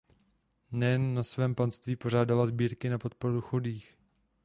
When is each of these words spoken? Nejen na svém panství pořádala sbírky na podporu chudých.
Nejen 0.71 1.13
na 1.13 1.23
svém 1.23 1.55
panství 1.55 1.95
pořádala 1.95 2.47
sbírky 2.47 2.89
na 2.89 2.97
podporu 2.97 3.41
chudých. 3.41 3.97